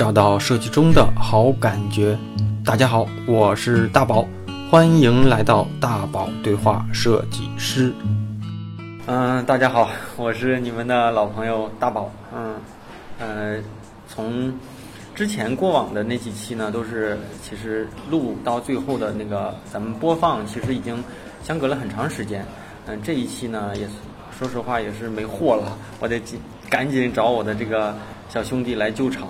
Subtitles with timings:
[0.00, 2.18] 找到设计中的好感觉。
[2.64, 4.26] 大家好，我是大宝，
[4.70, 7.92] 欢迎来到大宝对话设计师。
[9.04, 12.10] 嗯，大家好，我是你们的老朋友大宝。
[12.34, 12.54] 嗯，
[13.18, 13.62] 呃，
[14.08, 14.50] 从
[15.14, 21.04] 之前过往的那几期呢，都是其实录到最后的那个咱们播放，其实已经
[21.44, 22.42] 相隔了很长时间。
[22.86, 23.86] 嗯，这一期呢，也
[24.38, 26.18] 说实话也是没货了，我得
[26.70, 27.94] 赶紧找我的这个
[28.30, 29.28] 小兄弟来救场。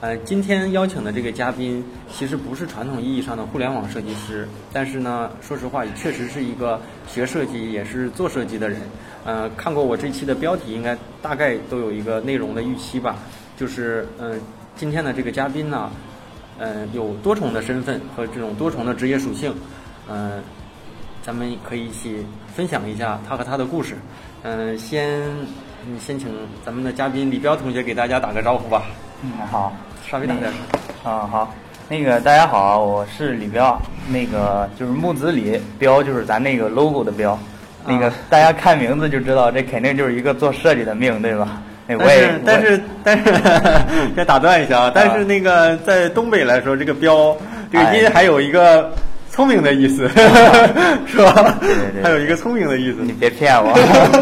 [0.00, 8.80] 呃，今天邀请的这个嘉宾其实不是传统意义上的互联网设计师，但是呢，说实话也确实是一个学设计也是做设计的人。
[9.26, 13.18] 呃，看过我这期的标题，应该大概都有一个内容的预期吧。
[13.58, 14.40] 就是嗯，
[14.74, 15.90] 今天的这个嘉宾呢，
[16.58, 19.54] 呃，有多重的身份和这种多重的职业属性。
[20.08, 20.42] 嗯，
[21.22, 23.96] 咱们可以一起分享一下他和他的故事。
[24.44, 25.20] 嗯，先
[25.98, 28.86] 先请咱们的嘉宾李彪同学给大家打个招呼吧。
[29.22, 29.70] 嗯，好。
[30.10, 31.12] 稍微大点声。
[31.12, 31.54] 啊，好，
[31.88, 37.38] 那个大家好，我是李彪，那个就是木子李，彪就是咱那个 logo 的彪，
[37.86, 41.62] 那个大家看名字就知道，这肯定就是一个做设计的命，对吧？
[41.86, 43.32] 但是但是但是，
[44.16, 47.36] 先 打断一下啊，但是那个在东北来说，这个彪
[47.70, 48.92] 这个音还有一个
[49.30, 50.08] 聪明的意思，
[51.06, 51.56] 是吧？
[51.60, 53.72] 对对对，还有一个聪明的意思，你别骗我。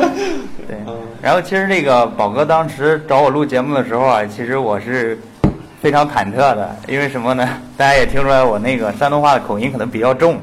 [0.68, 0.76] 对，
[1.22, 5.18] 然后其实那个宝哥当时找我录节目的时候啊，其实我是。
[5.80, 7.48] 非常忐忑的，因为什么呢？
[7.76, 10.40] 大家也听出来我那个山东话的口音可能比较重。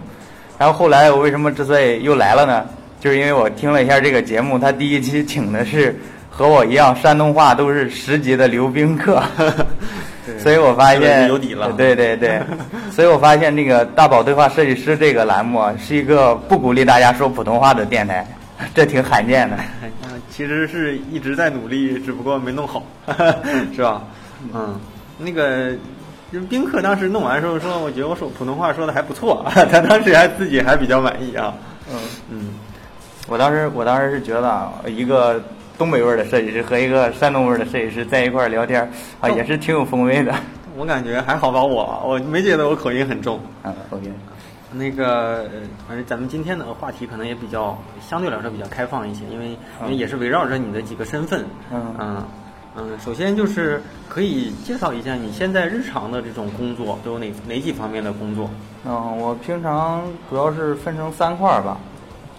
[0.58, 2.66] 然后后来我为什么之所以又来了呢？
[3.02, 5.96] 就是因为我听了一下这个节目，他第一期请的是
[6.30, 9.22] 和我一样山东话都是十级的刘冰客，
[10.40, 11.72] 所以我发现有底了。
[11.74, 12.42] 对对对，
[12.90, 18.26] 所以我发现这个大宝对话设计师这个栏目是一个不鼓励大家说普通话的电台，
[18.74, 19.58] 这挺罕见的。
[20.32, 22.82] 其实是一直在努力，只不过没弄好，
[23.76, 24.02] 是吧？
[24.54, 24.80] 嗯。
[25.18, 25.72] 那个，
[26.32, 31.54] 就宾客当时弄完时候说，我觉得我说普通话说的还不错， 他当时还自己还比较满意啊。
[31.92, 32.00] 嗯
[32.30, 32.50] 嗯，
[33.28, 35.42] 我当时我当时是觉得啊，一个
[35.78, 38.82] 东北味儿的设计师和一个山东味儿的设计师在一块儿聊天
[39.22, 40.34] 啊，也是挺有风味的。
[40.78, 43.40] 我感觉还好吧，我我没觉得我口音很重。
[43.64, 44.12] 嗯，OK。
[44.74, 45.46] 那个，
[45.88, 49.52] 反正咱们今天的话题可能也比较相对来说比较开放一些，因为
[49.84, 51.46] 因为也是围绕着你的几个身份。
[51.72, 52.24] 嗯嗯。
[52.78, 58.50] 嗯，首先就是可以介绍一下你现在日常的这种工作都有哪哪几方面的工作？
[58.86, 61.78] 嗯，我平常主要是分成三块儿吧，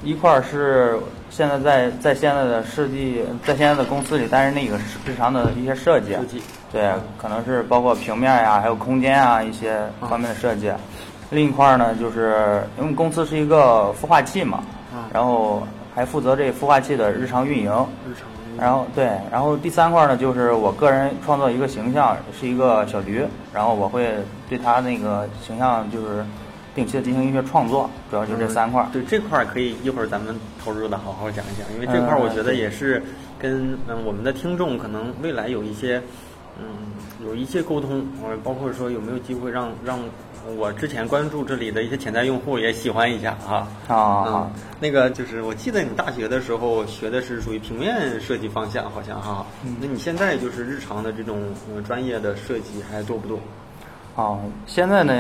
[0.05, 0.99] 一块儿是
[1.31, 4.77] 现在在在现在的设计，在现在的公司里担任那个
[5.07, 6.15] 日常的一些设计，
[6.71, 10.71] 对，可能是包括平面呀，还有空间啊一些方面的设计。
[11.31, 14.63] 另一块儿呢，就是因为公司是一个孵化器嘛，
[15.13, 17.73] 然后还负责这孵化器的日常运营。
[18.07, 18.29] 日常。
[18.59, 24.15] 然后对，然后第三块呢，就是我个人创造一个形象，是一个小驴，然后我会
[24.49, 26.25] 对他那个形象就是
[26.75, 28.87] 定期的进行一些创作，主要就这三块。
[28.93, 30.35] 对这块可以一会儿咱们
[30.65, 33.03] 投入的好好讲一讲，因为这块我觉得也是
[33.39, 36.03] 跟嗯我们的听众可能未来有一些
[36.59, 36.65] 嗯
[37.27, 39.99] 有一些沟通，我包括说有没有机会让让。
[40.55, 49.45] 我之前关注这里的一些潜在用户也喜欢一下啊啊，那个就是我记得你大学的时候学的是属于平面设计方向，好像哈。
[49.81, 51.43] 那你现在就是日常的这种
[51.85, 53.41] 专业的设计还多不多？
[54.15, 55.13] 哦，现在呢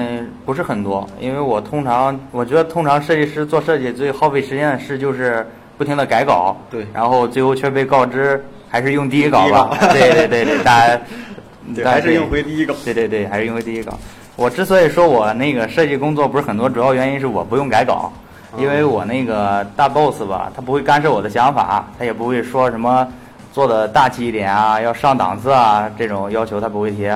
[0.44, 5.44] 不是很多，因为我通常我觉得通常设计师做设计最耗费时间的事就是
[5.76, 11.00] 不停的改稿，对，然后最后却被告知还是用第一稿吧， 对对对对，大家
[11.84, 13.98] 还是用回第一稿，对对对，还是用回第一稿。
[14.37, 18.13] 我之所以说我那个设计工作不是很多，主要原因是我不用改稿，
[18.59, 23.09] 因为我那个大 boss 吧，他不会干涉我的想法，他也不会说什么
[23.51, 27.11] 做的大气一点啊，要上档次啊这种要求他不会提。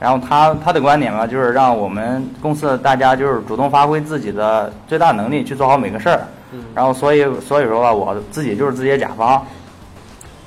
[0.00, 6.20] 然后他他的观点嘛，就是让我们公司的大家就是主动发挥自己的最大能力去做好每个事儿。
[6.74, 9.40] 然后所以所以说吧，我自己就是自己的甲方，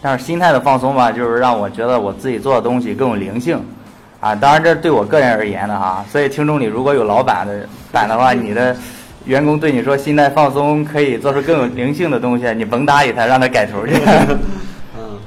[0.01, 3.57] 但是心态的放松吧，就是让我觉得我自己做的东西更有灵性。
[4.19, 8.75] 啊，当然这对我个人而言的哈，所以听众里如果有老板的板的话，你的
[9.25, 13.93] 员工对你说心态放松，可以做出更有灵性的东西，你甭搭理他，让他改头去。
[14.97, 15.17] 嗯，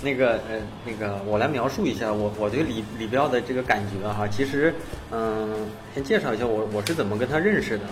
[0.00, 0.56] 那个呃，
[0.86, 4.74] 那个我来描述一下我我对李李彪的这个感觉哈，其实
[5.10, 5.50] 嗯，
[5.94, 7.84] 先介绍一下我我是怎么跟他认识的。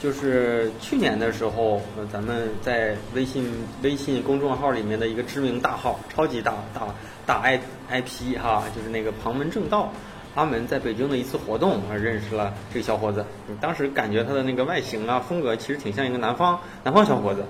[0.00, 3.52] 就是去年的时候，呃，咱们在微信
[3.82, 6.82] 微信公众号里面的一个知名大号，超级大大
[7.28, 7.60] 大 I
[7.90, 9.92] I P 哈，就是那个旁门正道，
[10.34, 13.22] 阿门在北京的一次活动，啊，认识了这个小伙子。
[13.60, 17.44] 当时感觉他的那个外形啊，风格其实挺像一个南方南方小伙子。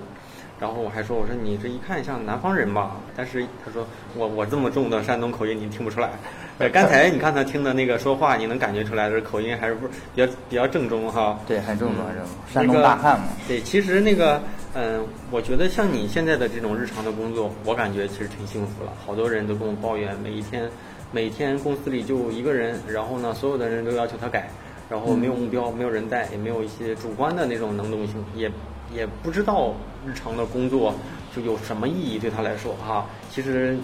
[0.59, 6.09] 然后我还说我说你这一看像南方人吧，但是他说我我这么重的山东口音你听不出来。
[6.57, 11.39] 呃， 刚才你看他听的那个说话，你能感觉出来这口音还是不是比较比较正宗哈？
[11.47, 13.27] 对，很正宗，嗯正宗，山东大汉嘛。
[13.47, 14.41] 对，其实那个，
[14.73, 15.01] 嗯，
[15.31, 18.91] 我觉得像你现在的这种日常的工作，我感觉其实挺幸福了。
[19.05, 20.69] 好多人都跟我抱怨，每一天，
[21.13, 24.49] 每天公司里就一个人，然后呢，所有的人都要求他改，
[24.89, 28.51] 然后没有目标，没有人带，也没有一些主观的那种能动性，也
[28.93, 29.73] 也不知道
[30.05, 30.93] 日常的工作
[31.35, 33.05] 就有什么意义对他来说哈。
[33.31, 33.77] 其实。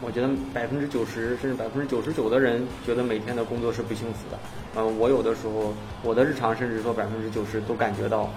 [0.00, 4.38] 我觉得百分之九十甚至百分之九十九的人觉得每天的工作是不幸福的。
[4.76, 8.30] 嗯、我有的时候我的日常甚至说百分之九十都感觉到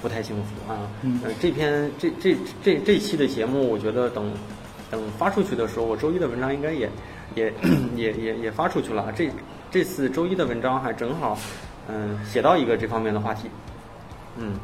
[0.00, 0.78] 不太幸福啊。
[1.02, 4.32] 嗯呃这篇这这这这期的节目，我觉得等
[4.88, 6.88] 等发出去的时候，我周一的文章应该也
[7.34, 7.52] 也
[7.96, 9.12] 也也也发出去了。
[9.16, 9.28] 这
[9.72, 11.36] 这次周一的文章还正好
[11.88, 13.50] 嗯写到一个这方面的话题。
[14.36, 14.54] 嗯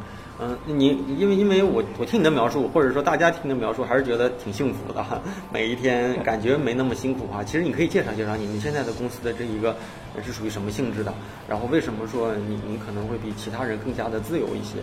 [0.45, 5.21] 嗯，你因为因为我我听你的描述，或者说大家听你的描述，还是觉得挺幸福的哈。
[5.53, 7.45] 每一天 感觉没那么辛苦哈。
[7.45, 9.77] 其实你可以介绍介绍你们现在的公司的这一个
[10.17, 11.15] 呃是属于什么性质的，
[11.49, 14.79] 然后为什么说你你可能会比其他人更加的自由一些？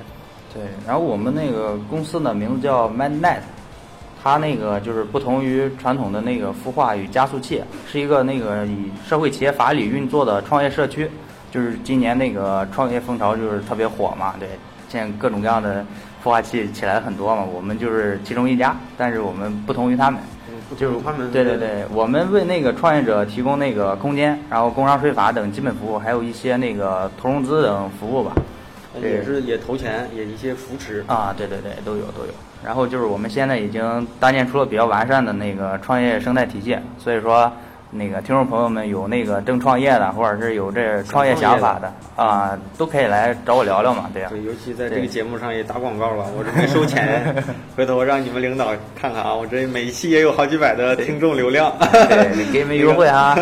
[0.54, 3.42] 对，然后我们那个公司呢名字叫 MadNet，
[4.24, 11.12] 它那个就是不同于传统的那个孵化与加速器，是一个那个以社会企业法理运作的创业社区。
[11.52, 14.48] 就是今年那个创业风潮就是特别火嘛，对，
[14.90, 15.86] 现在各种各样的
[16.22, 20.20] 孵化器起来很多嘛，我们就是其中一家，但是我们不同于他们。
[20.78, 28.34] 就是他们对对对，我们为那个创业者提供那个空间，然后工商税法等基本服务，还有一些那个投融资等服务吧。
[29.02, 31.04] 对也是也投钱，也一些扶持。
[31.08, 32.34] 啊，对对对，都有都有。
[32.64, 37.52] 然后就是我们现在已经搭建出了比较完善的那个创业生态体系，所以说
[37.92, 47.44] 那个听众朋友们有那个正创业的，或者是有这创业想法的啊，都可以来找我聊聊嘛，对呀、对，尤其在这个节目上也打广告了，我这没收钱，
[47.76, 51.74] 回头让你们领导看看啊，我这每一期也有好几百的听众流量。
[51.80, 53.36] 对，给你们优惠啊。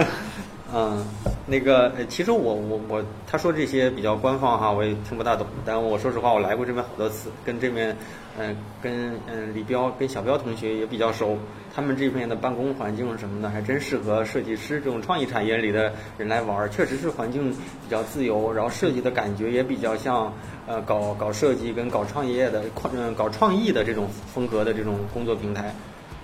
[0.73, 1.05] 嗯，
[1.45, 5.45] 那个，呃其实我我我，他说这些比较官方哈，我也听不大懂。
[5.65, 7.95] 但我说实话，我来过这边好多次，跟这边，
[8.39, 11.37] 嗯、跟嗯、李彪跟小彪同学也比较熟。
[11.77, 16.67] 他们这边的办公环境什么的，还真适合设计师这种创意产业里的人来玩儿。
[16.67, 20.33] 确实是环境比较自由，然后设计的感觉也比较像，
[20.65, 22.63] 呃，搞搞设计跟搞创业的，
[22.95, 25.71] 嗯、搞创意的这种风格的这种工作平台，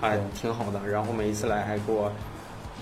[0.02, 0.82] 哎，挺好的。
[0.90, 2.12] 然后每一次来还给我。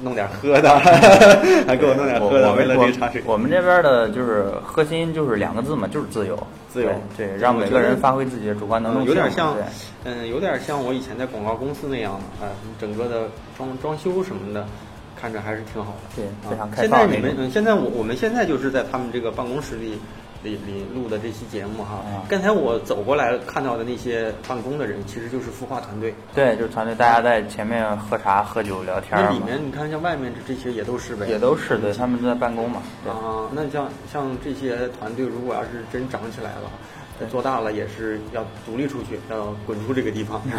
[0.02, 0.80] 弄点喝的，
[1.68, 3.22] 还给我弄点我喝的，我为了们这个茶水。
[3.26, 6.38] 我们这边的就是核心就是两个字嘛，就是自由。
[6.70, 9.10] 自由对，对让每个人发挥自己的主观能动嗯，性。
[9.10, 9.56] 有点像，
[10.06, 13.28] 嗯，有点像我以前在广告公司那样的，啊、整个的
[13.58, 14.66] 装装修什么的，
[15.20, 16.16] 看着还是挺好的。
[16.16, 20.00] 对啊非常开现在放那种，你们嗯，现在我我们现在就是在他们这个办公室里
[20.44, 21.96] 里里录的这期节目哈。
[22.06, 26.14] 啊刚才我走过来看到的那些办公的人，其实就是孵化团队。
[26.34, 31.26] 对，就是团队大家在前面喝茶、喝酒、聊天那里面你看，像外面这这些也都是呗。
[31.28, 32.82] 也都是对，他们都在办公嘛。
[33.04, 40.58] 对，啊，那像像这些团队，如果要是真长起来了，做大了，也是要独立出去，要滚出这个地方，是不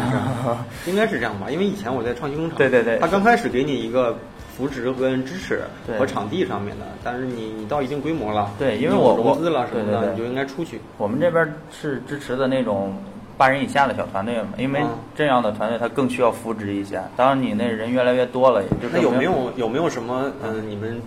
[0.49, 0.57] 是？
[0.89, 1.49] 应该是这样吧？
[1.49, 4.17] 因为以前我在创新工厂，对对对他刚开始给你一个
[4.55, 5.61] 扶持跟支持
[5.97, 10.79] 和场地上面的，但是你你到一定规模了，对因为我融资了什么的，你就应该出去。
[10.97, 12.93] 我们这边是支持的那种
[13.37, 17.01] 八人以下的小团队嘛，因为嗯这样的团队它更需要扶植一些。
[17.15, 21.01] 当然你那人越来越多了，也就那有没有有没有什么嗯、你们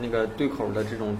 [0.00, 1.14] 那个对口的这种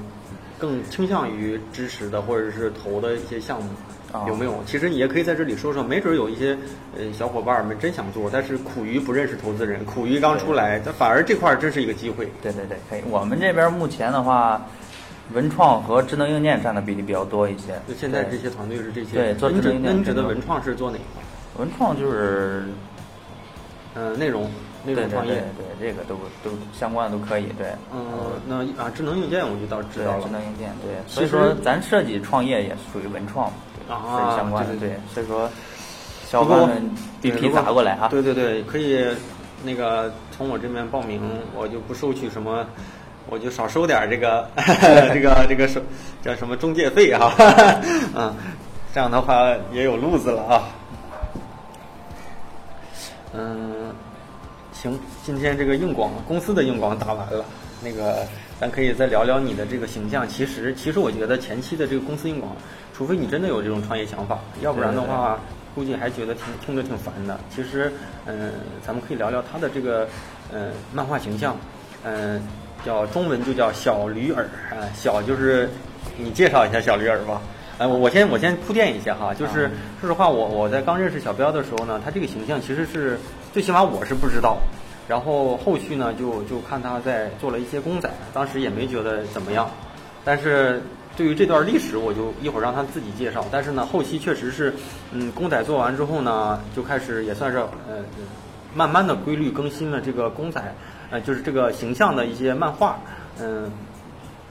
[0.58, 3.70] 更倾向于支持的或者是投的一些项目？
[4.12, 4.62] 啊有没有？
[4.64, 6.56] 其实你也可以在这里说说，没准有一些
[6.96, 12.30] 呃小伙伴们真想做，但是苦于不认识投资人，苦于刚出来，但反而这块儿真是一个机会。
[12.40, 13.02] 对对对，可以。
[13.10, 14.64] 我们这边目前的话，
[15.34, 17.74] 文创和智能硬件占的比例比较多一些。
[17.88, 21.22] 就现在这些团队是这些，对做那你指智能硬件那你指的文创是做哪块？
[21.58, 22.64] 文创就是
[23.94, 24.48] 呃，内容
[24.86, 25.34] 内对对对容创业。
[25.58, 27.46] 对，这个都都相关的都可以。
[27.58, 28.00] 对，嗯，
[28.46, 30.28] 那啊，智能硬件我就倒知道了智。
[30.30, 33.56] 能硬件对，所以说咱设计创业也属于文创嘛，
[33.88, 34.70] 对，啊是相关的。
[34.76, 35.50] 对对对，所以说
[36.28, 36.90] 小伙伴们
[37.20, 38.08] 必须对如果砸过来啊！
[38.08, 39.04] 对对对，可以
[39.64, 41.20] 那个从我这边报名，
[41.54, 42.66] 我就不收取什么，
[43.28, 44.48] 我就少收点这个
[45.12, 45.80] 这个这个什
[46.22, 47.32] 叫什么中介费哈、
[48.14, 48.34] 嗯，
[48.92, 50.62] 这样的话也有路子了啊。
[53.38, 53.72] 嗯，
[54.86, 57.44] 行，今天这个硬广公司的硬广打完了，
[57.82, 58.24] 那个
[58.60, 60.28] 咱可以再聊聊你的这个形象。
[60.28, 62.54] 其实，其实我觉得前期的这个公司硬广，
[62.96, 65.40] 除非你真的有这种创业想法，要不然的话，
[65.74, 67.36] 估计还觉得挺听着挺烦的。
[67.52, 67.92] 其实，
[68.26, 68.52] 嗯，
[68.86, 70.06] 咱们可以聊聊他的这个，
[70.52, 71.56] 呃，漫画形象，
[72.04, 72.40] 嗯、
[72.84, 75.68] 叫中文就叫小驴耳啊，小就是
[76.16, 77.42] 你介绍一下小驴耳吧。
[77.78, 79.68] 哎，我我先我先铺垫一下哈，就是
[80.00, 83.18] 说实话，我我在刚认识小彪的时候呢，他这个形象其实是
[83.52, 84.56] 最起码我是不知道，
[85.08, 89.70] 然后后续呢就就看他在做了一些公仔，当时也没觉得怎么样，
[90.24, 90.82] 但是
[91.16, 93.44] 对于这段历史，我就一会儿让他自己介绍。
[93.50, 94.74] 但是呢，后期确实是，
[95.12, 98.04] 嗯，公仔做完之后呢，就开始也算是呃，
[98.74, 100.62] 慢慢的规律更新了这个公仔，
[101.10, 102.98] 呃，就是这个形象的一些漫画，
[103.40, 103.70] 嗯。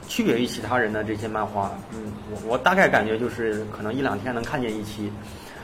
[0.08, 5.10] 区别于其他人的这些漫画，嗯，我我大概感觉就是可能一两天能看见一期，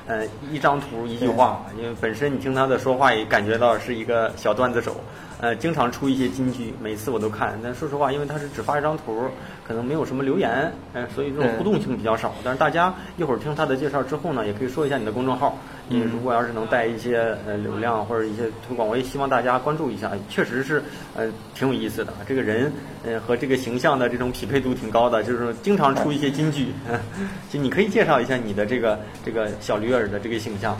[0.06, 4.96] 呃，一张图一句话，因为本身你听他的说话也感觉到是一个小段子手，
[5.40, 7.58] 呃，经常出一些金句，每次我都看。
[7.62, 9.28] 但说实话，因为他是只发一张图，
[9.66, 12.34] 可能没有什么留言，呃，所以这种互动性比较少。
[12.42, 15.56] 但是大家一会儿听他的介绍之后呢，也可以说一下你的公众号。
[15.92, 20.82] 你如果要是能带一些呃流量或者一些推广，我也希望大家关注一下，确实是
[21.14, 22.12] 呃挺有意思的。
[22.26, 22.72] 这个人
[23.04, 26.68] 呃和这个形象的这种匹配度挺高的，就是经常出一些金句。
[27.52, 30.76] 就你可以介绍一下你的这个这个小驴儿的这个形象。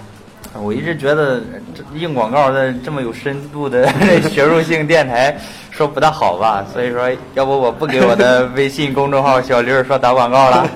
[0.54, 1.40] 我一直觉得
[1.94, 3.86] 硬广告的这么有深度的
[4.28, 5.34] 学术性电台
[5.70, 10.68] 说不大好吧，所以说要不我不给我的微信公众号小驴儿说打广告了。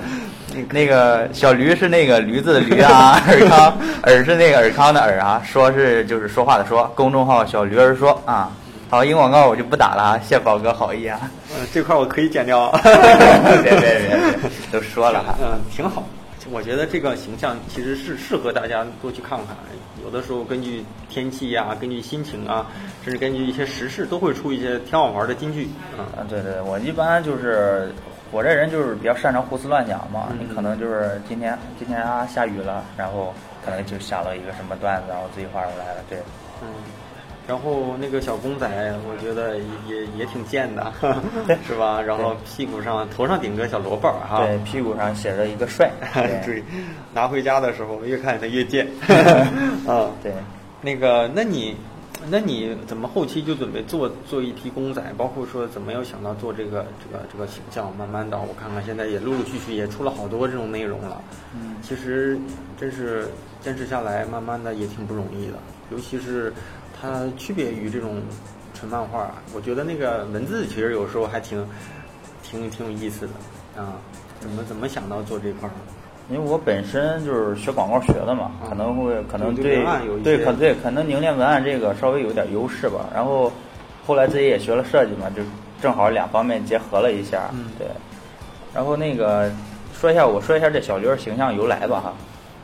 [0.71, 6.91] 那个小驴是那个驴子的驴啊， 尔康尔是那个尔康的尔啊，说是就是说话的说。
[6.95, 8.51] 公众号小驴儿说啊，
[8.89, 11.19] 好，硬广告我就不打了啊，谢宝哥好意啊。
[11.51, 12.69] 嗯， 这块我可以剪掉。
[13.63, 15.35] 别别别别，都说了哈。
[15.41, 16.03] 嗯，挺好。
[16.49, 19.55] 我觉得这个形象其实是适合大家多去看看。
[20.01, 22.65] 有的时候根据天气呀，根据心情啊，
[23.03, 25.67] 甚至根据一些时事，都会出一些挺好玩的金句。
[25.97, 27.93] 嗯，对对，我一般就是。
[28.31, 36.19] 我这人就是比较擅长胡思乱想嘛，你可能就是今天今天啊下雨了，然后可能就想了一个什么段子，然后自己画出来了，对。
[36.61, 36.67] 嗯，
[37.47, 38.67] 然后那个小公仔，
[39.07, 39.57] 我觉得
[39.87, 40.91] 也也挺贱的，
[41.65, 42.01] 是吧？
[42.01, 45.89] 然后屁股上头上顶个小萝卜哈，对，屁股上写着一个帅，
[46.45, 46.61] 对，
[47.13, 48.85] 拿回家的时候越看他越贱，
[49.87, 50.33] 啊，对，
[50.81, 51.77] 那个那你。
[52.29, 55.01] 那你怎么后期就准备做做一批公仔？
[55.17, 57.95] 包括说怎么又想到做这个这个这个形象？
[57.95, 61.21] 慢慢的，我看看现在也陆陆续续也出了好多这种内容了。
[61.53, 62.37] 嗯，其实
[62.75, 63.29] 真是
[63.61, 65.53] 坚持下来，慢慢的也挺不容易的。
[65.91, 66.51] 尤其是
[66.99, 68.21] 它区别于这种
[68.73, 71.65] 纯漫画，我觉得那个文字其实有时候还挺
[72.43, 73.93] 挺挺有意思的啊。
[74.39, 75.73] 怎么怎么想到做这块儿？
[76.29, 79.81] 因为我本身就是学广告学的嘛，可能会可能对
[80.21, 83.09] 对可对可能凝练文案这个稍微有点优势吧。
[83.15, 83.49] 然后
[84.05, 85.41] 后来自己也学了设计嘛，就
[85.81, 87.49] 正好两方面结合了一下。
[87.79, 87.87] 对，
[88.73, 89.49] 然后那个
[89.97, 92.13] 说一下，我说一下这小驴形象由来吧哈。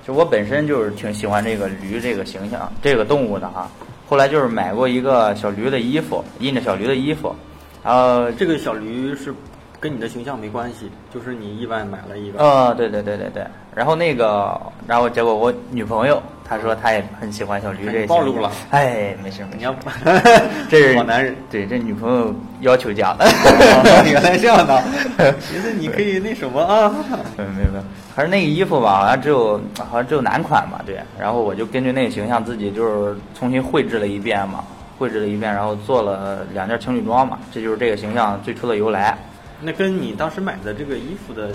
[0.05, 3.71] 就我本身就是挺喜欢这个驴这个形象这个动物的哈。
[4.09, 7.33] 后来就是买过一个小驴的衣服，印着小驴的衣服，
[7.81, 9.33] 然后这个小驴是。
[9.83, 12.39] 跟你的形象没关系，就是你意外买了一个。
[12.39, 13.45] 呃，对对对对对。
[13.75, 18.07] 然后那个，然后结果我女朋友她说她也很喜欢小驴这。
[18.07, 18.49] 暴露了。
[18.69, 19.57] 哎，没事没事。
[19.57, 19.75] 你要，
[20.71, 21.35] 这是我男人。
[21.51, 23.25] 对，这女朋友要求加的。
[24.09, 24.81] 原来这样的。
[25.41, 26.89] 其实你可以那什么啊。
[27.37, 27.83] 没有没有，
[28.15, 30.97] 还是那个衣服吧，好像只有好像只有男款嘛，对。
[31.19, 34.63] 然后我就根据那个形象自己就是重新绘制了一遍嘛，
[34.97, 39.17] 绘制了一遍，然后做了两件情侣装嘛，这就是这个形象最初的由来。
[39.61, 41.51] 那跟你当时买的这个衣服的，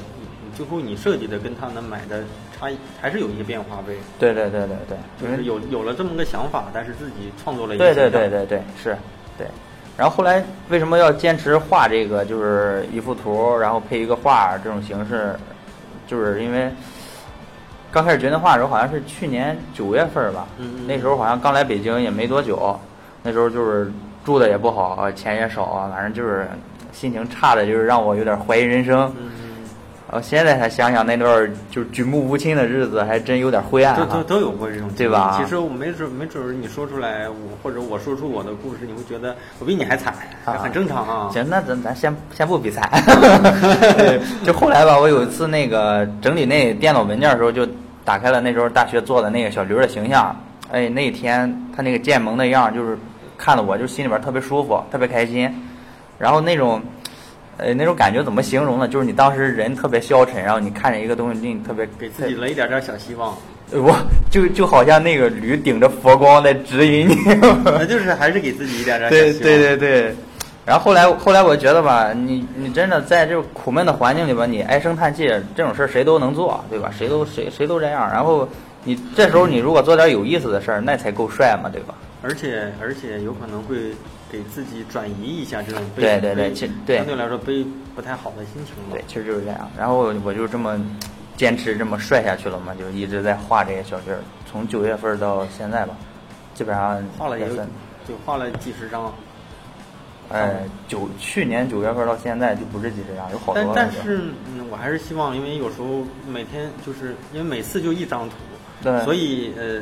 [0.56, 2.22] 最后你设计的跟他们买的
[2.58, 3.94] 差异还是有一些变化呗？
[4.18, 8.96] 对对对对对，就是有有了这么个想法，但是自己创作了一对对对对对是，
[9.36, 9.46] 对。
[9.96, 12.24] 然后后来为什么要坚持画这个？
[12.24, 15.36] 就是一幅图，然后配一个画这种形式，
[16.06, 16.72] 就是因为
[17.90, 20.46] 刚开始决定画的时候，好像是去年九月份吧。
[20.56, 20.86] 嗯。
[20.86, 22.78] 那时候好像刚来北京也没多久，
[23.22, 23.92] 那时候就是
[24.24, 26.48] 住的也不好，钱也少啊，反正就是。
[26.92, 29.12] 心情差的，就是让我有点怀疑人生。
[29.20, 29.28] 嗯
[30.10, 35.38] 哦，现在才想想那段就是举目无亲的日子，还真有点灰暗都都都有过这种，对吧？
[35.38, 40.14] 其实我没准没准你说出来，我或者我说出我的故事，你会觉得我比你还惨，
[40.46, 41.28] 很正常啊。
[41.30, 42.90] 行，那咱咱先先不比惨。
[44.42, 47.68] 就后来吧，我有一次那个整理那电脑文件的时候，就
[48.02, 50.34] 打开了那时候大学做的那个小刘的形象。
[50.72, 52.96] 哎，那天他那个建萌的样，就是
[53.36, 55.54] 看得我就心里边特别舒服，特别开心。
[56.18, 56.82] 然后那种，
[57.58, 58.88] 呃，那种感觉怎么形容呢？
[58.88, 63.36] 就是你当时人特别消沉，然后你看着一个东西，你特别给自己了一点点小希望。
[63.70, 63.94] 我
[64.30, 67.14] 就就好像那个驴顶着佛光在指引你。
[67.64, 69.10] 那就是还是给自己一点点。
[69.10, 70.14] 对对对对。
[70.64, 76.90] 然后后来后来我觉得吧，你你真的在这种苦闷的环境里边，你唉声叹气这种事儿谁都能做，对吧？
[76.96, 78.10] 谁都谁谁都这样。
[78.10, 78.48] 然后
[78.84, 81.94] 你这时候你如果做点有意思的事儿，那才够帅嘛，对吧？
[82.22, 83.76] 而且而且有可能会。
[84.30, 86.50] 给自己转移一下这种对对对，
[86.86, 89.70] 对相对来说悲不太好的心情嘛对，其实就是这样。
[89.76, 90.80] 然后我就这么
[91.36, 94.20] 坚持这么帅下去了嘛，就一直在画这些小人儿，
[94.50, 95.96] 从九月份到现在吧，
[96.54, 99.12] 基本上画了也有，就画了几十张。
[100.30, 108.34] 哎，九去年九月份到现在就不是几十张，有好多但是，嗯，我还是希望，因为有时候每天就是因为每次就一张图，
[108.82, 109.80] 对所以呃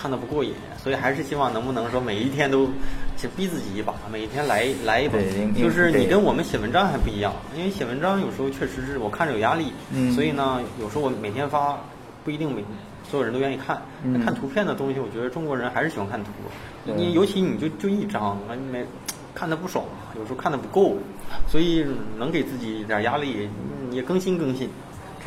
[0.00, 2.68] 看的不过瘾，所以还是希望能不能说每一天都
[3.16, 5.18] 去逼自己一把，每一天来来一把，
[5.60, 10.12] 就是你跟我们写文章还不一样，因为写文章有时候确实是我看着有压力，嗯。
[10.12, 11.76] 所以呢，有时候我每天发
[12.24, 12.64] 不一定每
[13.10, 14.24] 所有人都愿意看，嗯。
[14.24, 16.30] 看图片的东西，我觉得中国人还是喜欢看图，
[16.84, 18.38] 你尤其你就就一张，
[18.70, 18.86] 没
[19.34, 19.84] 看的不爽，
[20.16, 20.96] 有时候看的不够，
[21.48, 21.84] 所以
[22.16, 24.70] 能给自己一点压力，嗯也更新更新。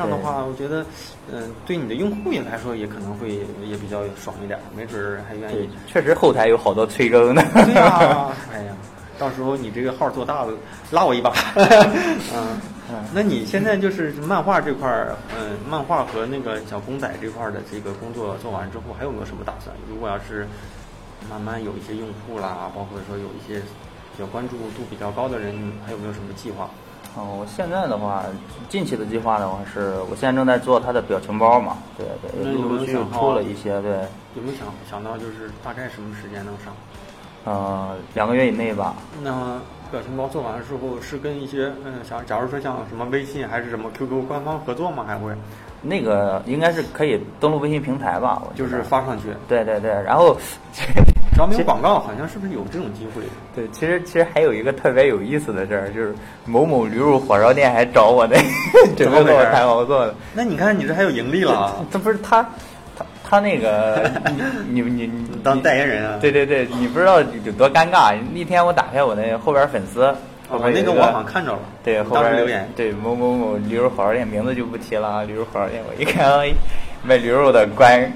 [0.04, 0.86] 这样的话，我觉得，
[1.32, 3.30] 嗯、对你的用户也来说，也可能会
[3.64, 7.42] 也比较爽一点，没准儿还愿意。，确实后台有好多催更的。
[7.54, 8.74] 对呀、 哎呀，
[9.20, 10.54] 到时候你这个号做大了，
[10.90, 11.32] 拉我一把。
[12.94, 19.76] 嗯，那你现在就是漫画这块儿，嗯，漫画和那个小公仔这块儿的这个工作做完之后，还有没有什么打算？
[19.90, 20.48] 如果要是
[21.30, 25.54] 慢慢有一些用户啦，包括说有一些比较关注度比较高的人，
[25.86, 26.70] 还有没有什么计划？
[27.16, 28.24] 哦，我现在的话，
[28.70, 33.92] 近期的计划的话是，我现在正在做它的表情包嘛，对对，陆陆续续出了一些，对，
[34.36, 36.74] 有没有想想到就是大概什么时间能上？
[37.44, 38.96] 呃，两个月以内吧。
[39.22, 39.60] 那
[39.92, 45.04] 表情包做完了之后是跟一些嗯，像假如说像什么微信还是什么 QQ 官方合作吗？
[45.06, 45.34] 还会
[45.82, 48.42] 那个应该是可以登录微信平台吧？
[48.48, 50.38] 我就是发上去，对对对，然后
[51.34, 53.24] 只要没有广告，好像是不是有这种机会？
[53.56, 56.14] 对，其实其实还有一个特别有意思的事儿，就是
[56.46, 58.36] 某某驴肉火烧店还找我呢，
[58.98, 60.14] 准备跟我谈合作的。
[60.34, 62.44] 那你看你这还有盈利了，他不是他，
[62.98, 64.12] 他他那个
[64.70, 66.18] 你你你你当代言人啊？
[66.20, 68.14] 对对对，你不知道有多尴尬。
[68.34, 70.14] 那天我打开我那后边粉丝，
[70.50, 76.52] 我那个我好像看着了，对后边留言，对某某某驴肉火烧店名字就不提了啊，驴肉火烧店，我一看哎
[77.04, 78.12] 卖驴肉的关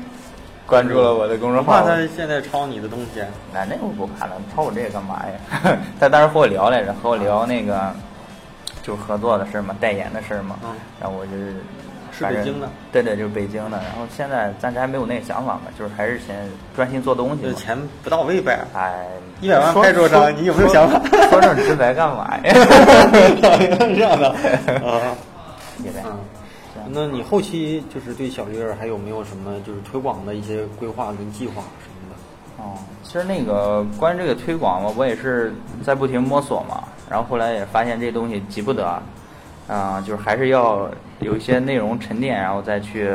[0.68, 1.82] 关注了我的公众号。
[1.82, 3.22] 不怕他现在抄你的东西？
[3.54, 5.78] 那那我不怕了，抄我这个干嘛呀？
[6.00, 7.94] 他当时和我聊来着，和我聊那个
[8.82, 10.58] 就是合作的事儿嘛，代言的事儿嘛。
[10.64, 11.56] 嗯然后我就是
[12.18, 13.78] 是北京的，对对，就是北京的。
[13.78, 18.60] 然后现在暂时还没有那个想法嘛，就是还是先专心做东西钱不到位呗。
[18.74, 19.06] 哎，
[19.42, 22.54] 一百万说拍桌上你有没有想法说说这么直白干嘛呀？
[23.44, 24.30] 这样的
[24.88, 25.14] 啊，
[25.84, 26.18] 也在嗯。
[26.92, 32.64] 那你后期就是对小鱼儿还有没有什么就是推广的一些规划跟计划什么的？
[32.64, 39.01] 哦，其实那个关于这个推广嘛，我也是在不停摸索嘛，然后后来也发现这东西急不得，
[39.68, 43.09] 啊、就是还是要有一些内容沉淀，然后再去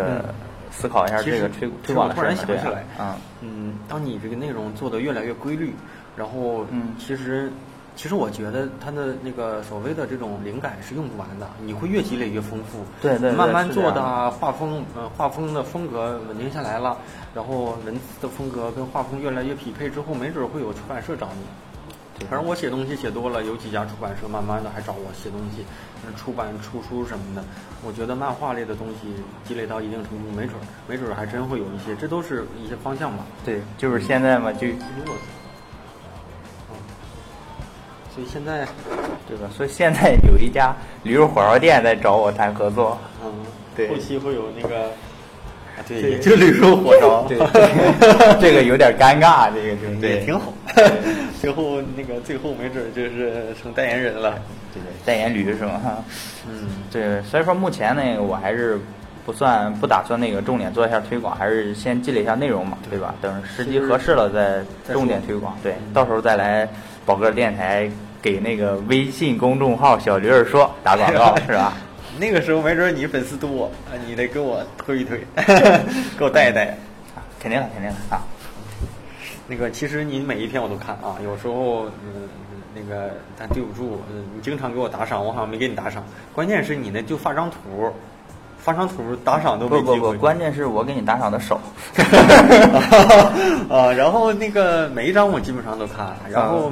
[0.70, 2.36] 思考一下这个推其推广的事儿嘛。
[2.46, 5.74] 对想起来啊，嗯，当你这个内容做得越来越规律，
[6.16, 7.50] 然后嗯其实
[8.00, 12.78] 其实我觉得他的那个所谓的这种灵感是用不完的，你会越积累越丰富。
[13.02, 16.96] 对对对慢慢做的啊画风，呃，画风的风格稳定下来了，
[17.34, 21.42] 然后文字的风格跟画风越来越匹配之后，没准会有出版社找你。
[22.18, 25.66] 对反正我写东西写多了，有几家出版社慢慢的还找我写东西，
[26.06, 27.44] 嗯出版出书什么的。
[27.86, 29.12] 我觉得漫画类的东西
[29.44, 33.26] 积累到一定程度，没准儿没准儿还真会有一些，这都是一些方向吧。
[33.44, 34.78] 对，就是现在嘛，就嗯
[38.14, 38.66] 所以现在，
[39.28, 39.48] 对吧？
[39.56, 42.98] 所以现在有一家驴肉火烧店在找我谈合作。
[43.24, 43.32] 嗯，
[43.76, 47.38] 对后期会有那个，啊，对，对就驴肉火烧， 对，
[48.40, 50.52] 这个有点尴尬，这个就对，挺好。
[51.40, 54.34] 最后那个最后没准儿就是成代言人了。
[54.74, 55.80] 对对，代言驴是吗？
[56.48, 58.78] 嗯，对，所以说目前那个我还是
[59.24, 63.14] 不算不打算那个重点做一下推广，还是先积累一下内容嘛，对吧？
[63.22, 65.56] 等时机合适了再再重点推广。
[65.62, 66.68] 对，到时候再来
[67.10, 67.90] 宝哥电台
[68.22, 71.72] 给那个微信公众号小驴儿说打广告是吧？
[72.20, 75.18] 那个时候没准你粉丝多，啊，你得给我推一推，
[76.16, 76.66] 给我带一带。
[77.16, 78.22] 啊肯定的，肯定的啊。
[79.48, 82.28] 那个，其实你每一篇我都看啊，有时候嗯，
[82.76, 86.04] 那个但对不住，嗯，你经常给我打赏，我好像没给你打赏。
[86.32, 87.92] 关键是你那就发张图，
[88.62, 89.98] 发张图打赏都没机会。
[89.98, 91.60] 不不不，关键是我给你打赏的少。
[93.68, 96.70] 啊，然后那个每一张我基本上都看，然后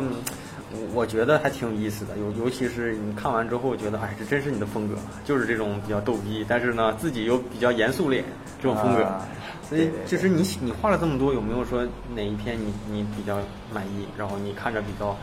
[0.95, 8.25] 我觉得还挺有意思的，尤尤其是你看完之后觉得，哎，这真是你的风格，就是这种比较逗逼，但是呢自己又比较严肃脸
[8.63, 9.03] 这种风格。
[9.03, 9.27] 啊
[9.69, 13.37] 所以就是你你画了这么多，有没有说哪一篇你你比较
[13.71, 15.15] 满意，然后你看着比较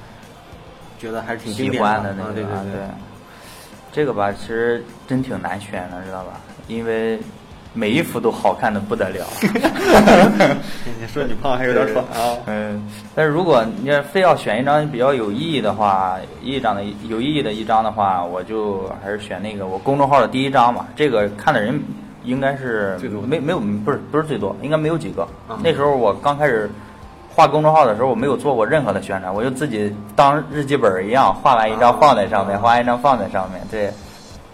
[0.99, 2.82] 觉得还是挺喜欢的那个、啊对对啊对。
[3.91, 6.39] 这个吧，其实真挺难选的，知道吧？
[6.67, 7.19] 因为
[7.73, 9.25] 每一幅都好看的不得了。
[10.99, 12.38] 你说你胖还有点喘啊。
[12.45, 12.82] 嗯，
[13.13, 20.88] 但是如果你要非要选一张比较有意义的话，一张的有意义的一张的话，我就还是选那个我公众号的第一张吧。
[20.95, 21.78] 这个看的人
[22.23, 25.23] 应该是最多没没有不是不是最多，应该没有几个。
[25.47, 26.69] 啊那时候我刚开始
[27.30, 33.62] 画公众号的时候，我没有做过任何的宣传，我就自己当日记本儿一样，画完一张啊放在上面，啊画完一张放在上面。
[33.69, 33.91] 对，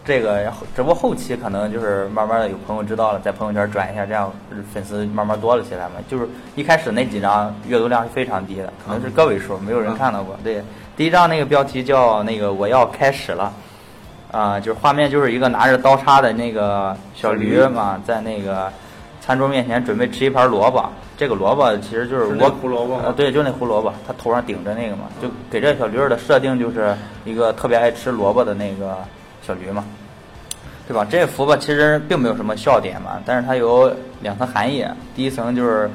[0.03, 4.31] 这个只不过后期可能就是慢慢的有朋友知道了，在朋友圈转一下，这样
[4.73, 5.91] 粉丝慢慢多了起来嘛。
[6.07, 10.35] 就是一开始那几张阅读量是非常低的，可能是个位数，没有人看到过。
[10.43, 10.63] 对，
[10.97, 13.53] 第一张那个标题叫那个我要开始了。
[14.31, 18.71] 啊、就是画面就是一个拿着刀叉的那个小驴嘛，在那个
[19.19, 20.89] 餐桌面前准备吃一盘萝卜。
[21.17, 28.97] 这个萝卜其实就是胡萝卜吗呃，对，就那胡萝卜，它头上顶着那个嘛，就给这小驴儿的设定就是一个特别爱吃萝卜的那个
[29.41, 29.83] 小驴嘛，
[30.87, 31.05] 对吧？
[31.09, 34.85] 这幅吧其实并没有什么笑点嘛，但是它有两层含义。
[35.15, 35.89] 第一层就是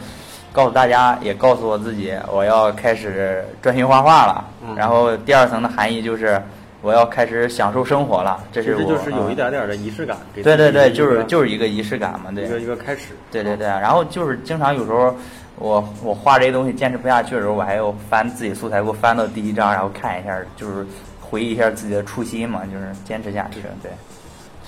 [0.52, 4.44] 告诉大家，也告诉我自己，我要开始专心画画了。
[4.66, 6.42] 嗯然后第二层的含义就是
[6.82, 8.42] 我要开始享受生活了。
[8.50, 10.16] 这其是我实就是有一嗯点点的仪式感。
[10.34, 12.48] 给对对对，就是就是一个仪式感嘛，对一。
[12.48, 13.08] 个一个开始。
[13.30, 15.14] 对对对，然后就是经常有时候
[15.58, 20.86] 我我画这些东西坚持不下去的时候，我还要翻自己素材给我翻到第一张，然后看一下，就是
[21.28, 23.60] 回忆一下自己的初心嘛，就是坚持下去。
[23.82, 23.90] 对，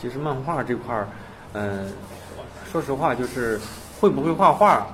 [0.01, 1.07] 其实漫画这块儿，
[1.53, 1.87] 嗯、
[2.71, 3.61] 说实话，就是
[4.01, 4.87] 会不会画画，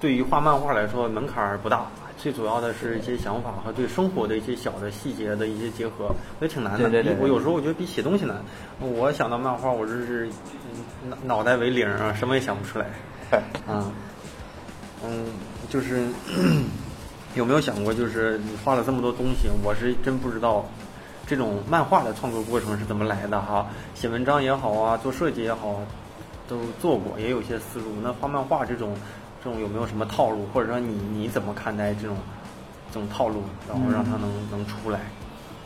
[0.00, 1.86] 对于画漫画来说门槛儿不大。
[2.18, 6.88] 最主要的是一些想法和对生活的一些小的细节的一些结合，也挺难的。
[6.88, 8.36] 对对我有时候我觉得比写东西难。
[8.78, 10.28] 我想到漫画，我就是
[11.02, 12.86] 嗯脑脑袋为零啊，什么也想不出来。
[13.66, 13.90] 啊，
[15.04, 15.26] 嗯，
[15.68, 16.06] 就是
[17.34, 20.64] 有没有想过，就是你画了这么多东西，我是真不知道
[21.26, 23.66] 这种漫画的创作过程是怎么来的哈。
[23.94, 25.80] 写文章也好啊，做设计也好，
[26.48, 27.86] 都做过，也有一些思路。
[28.02, 28.94] 那画漫画这种，
[29.42, 32.16] 这种有没有什么套路，或者说你你怎么看待这种
[32.92, 35.00] 这种套路，然后让它能、能出来？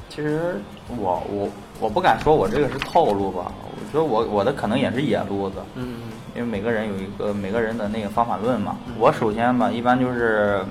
[0.08, 1.48] 其实我我
[1.80, 5.56] 我不敢说我这个是套路吧，我觉得我我的可能也是野路子。
[5.74, 5.96] 嗯
[6.34, 8.76] 因为每个人有一个每个人的那个方法论嘛。
[8.98, 10.62] 我首先吧，一般就是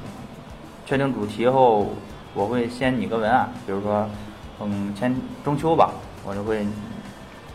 [0.85, 1.87] 确定主题后，
[2.35, 4.09] 我会先拟个文案，比如说，嗯，
[4.97, 5.91] 先中秋吧，
[6.25, 6.65] 我就会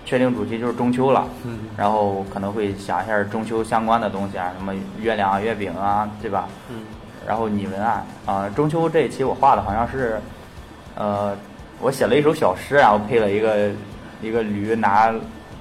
[0.05, 6.49] 确定主题就是中秋了，嗯然后可能会想一下中秋相关的东西啊，什么月亮啊、月饼啊，对吧？
[6.71, 6.83] 嗯
[7.27, 10.21] 然后拟文案啊、中秋这一期我画的好像是，
[10.97, 11.37] 呃，
[11.81, 13.71] 我写了一首小诗，然后配了一个
[14.23, 15.13] 一个驴拿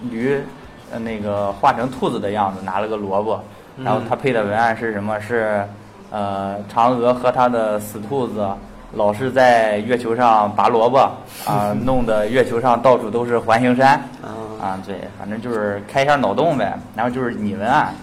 [0.09, 0.41] 驴，
[0.89, 3.43] 呃，那个画成兔子的样子，拿了个萝卜，
[3.77, 5.19] 然后他配的文案是什么？
[5.19, 5.67] 是
[6.11, 8.49] 呃，嫦娥和她的死兔子
[8.93, 10.97] 老是在月球上拔萝卜
[11.45, 13.93] 啊、 弄得月球上到处都是环形山。
[14.21, 14.29] 啊
[14.61, 16.77] 啊，对，反正就是开一下脑洞呗。
[16.95, 17.93] 然后就是拟文案，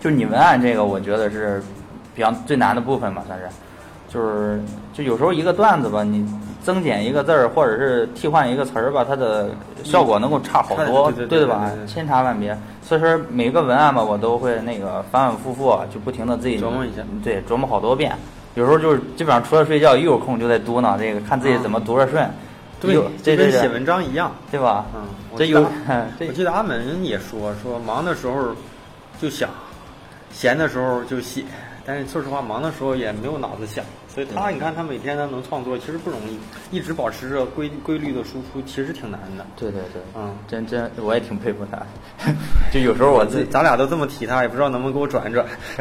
[0.00, 1.62] 就拟文案这个，我觉得是
[2.14, 3.46] 比较最难的部分吧，算是。
[4.08, 4.62] 就是
[4.94, 6.26] 就有时候一个段子吧，你
[6.62, 9.50] 增减一个字儿，或者是替换一个词儿吧，它的
[9.82, 12.56] 效果能够差好多，对吧千差万别。
[12.80, 18.16] 所以说每个文案吧，我都会那个反反复复，就不停的自己琢磨一下对，琢磨好多遍。
[18.56, 22.28] 有时候就是基本上除了睡觉，一有空就在嘟囔这个，看自己怎么读着顺。
[22.80, 24.30] 对有，对对对，就跟写文章一样。
[24.50, 24.84] 对吧？
[24.94, 25.02] 嗯，
[25.36, 25.60] 这有
[26.26, 28.54] 我记得阿门也说说忙的时候
[29.20, 29.48] 就想，
[30.32, 31.44] 闲的时候就写，
[31.84, 33.84] 但是说实话，忙的时候也没有脑子想，
[34.16, 36.38] 所以他你看他每天他能创作，其实不容易，
[36.74, 39.44] 一直保持着规规律的输出，其实挺难的。
[39.56, 41.78] 对对对，嗯，真真我也挺佩服他，
[42.72, 45.44] 就有时候我自己咱俩都这么提他，也不知道能不能给我转一转。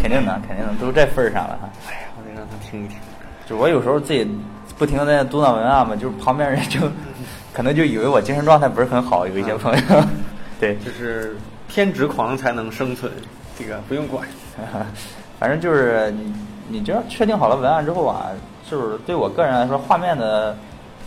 [0.00, 1.68] 肯定能肯定能都这份儿上了哈。
[1.88, 2.96] 哎呀，我得让他听一听。
[3.44, 4.24] 就我有时候自己
[4.78, 6.78] 不停的在嘟囔文案嘛，就是旁边人就
[7.52, 9.82] 可能就以为我精神状态不是很好，有一些朋友，
[10.60, 11.34] 对，就是
[11.66, 13.10] 偏执狂才能生存，
[13.58, 14.24] 这个不用管。
[15.40, 16.32] 反正就是你
[16.68, 18.28] 你只要确定好了文案之后啊，
[18.70, 20.56] 就是对我个人来说，画面的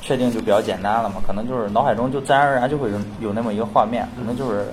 [0.02, 4.66] 确定就比较简单了嘛，可能就是脑海中就自然而然就会有有那么一个画面，可能就是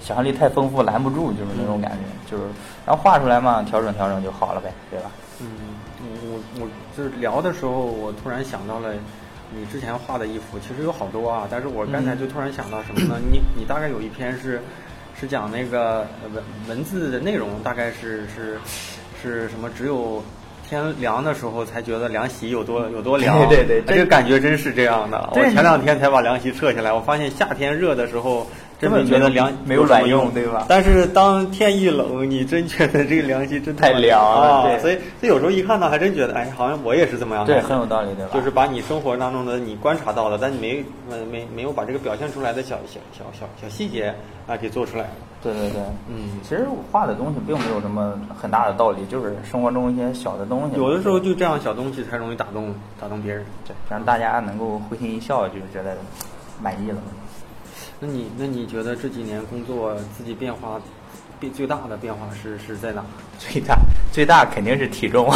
[0.00, 2.44] 想象力太丰富拦不住，就是那种感觉，就是
[2.84, 5.10] 然后画出来嘛，调整调整就好了呗，对吧？
[5.40, 5.48] 嗯，
[6.32, 8.92] 我我就是聊的时候，我突然想到了
[9.54, 13.16] 你之前画的衣服，其实有好多啊，但是我刚才就突然想到什么呢？
[13.30, 14.60] 你你大概有一篇是
[15.18, 18.58] 是讲那个文文字的内容，大概是是
[19.22, 19.68] 是什么？
[19.76, 20.22] 只有
[20.68, 23.38] 天凉的时候才觉得凉席有多 有多凉。
[23.48, 25.30] 对对对这个感觉真是这样的。
[25.32, 28.46] 我前两天才把凉席撤下来，我发现夏天热的时候。
[28.78, 30.64] 真的觉得凉没有卵用，对吧？
[30.68, 34.78] 但是当天一冷，你真觉得这个凉席真太凉了，对。
[34.78, 37.52] 所以，所以有时候一看到，还真觉得，哎，好像我也是这么样的。
[37.52, 38.30] 对，很有道理，对吧？
[38.32, 40.84] 就是把你生活当中的你观察到了，但你没
[41.30, 44.14] 没没有把这个表现出来的小小小小小细节
[44.46, 45.06] 啊给做出来。
[45.42, 50.76] 对对对，嗯，其实我画的东西并没有什么很大的道理，就是生活中一些小的东西。
[50.76, 53.44] 有的时候就这样小东西才容易打动打动别人。
[53.66, 55.96] 对，让大家能够会心一笑，就觉得
[56.62, 56.98] 满意了。
[58.00, 60.80] 那你那你觉得这几年工作自己变化
[61.40, 63.02] 变最大的变化是是在哪？
[63.38, 63.76] 最大
[64.12, 65.28] 最大肯定是体重，